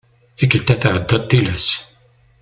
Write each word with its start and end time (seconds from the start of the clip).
Tikelt-a 0.37 0.75
tεeddaḍ 0.81 1.23
tilas. 1.29 1.67